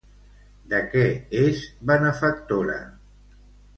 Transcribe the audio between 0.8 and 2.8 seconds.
què és benefactora?